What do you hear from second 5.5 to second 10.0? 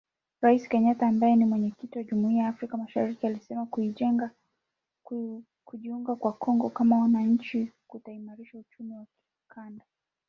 kujiunga kwa Kongo kama mwanachama kutaimarisha uchumi wa kikanda.